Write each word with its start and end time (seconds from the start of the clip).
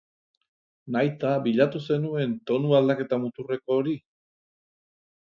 Nahita 0.93 1.33
bilatu 1.43 1.81
zenuen 1.81 2.33
tonu 2.51 2.73
aldaketa 2.77 3.19
muturreko 3.25 3.77
hori? 3.77 3.93